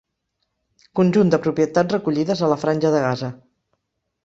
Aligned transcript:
Conjunt 0.99 1.33
de 1.35 1.39
propietats 1.43 1.95
recollides 1.97 2.43
a 2.43 2.51
la 2.55 2.59
Franja 2.65 2.95
de 2.99 3.05
Gaza. 3.07 3.33